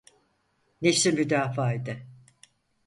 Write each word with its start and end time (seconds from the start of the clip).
Nefsi 0.81 1.11
müdafaaydı. 1.11 1.97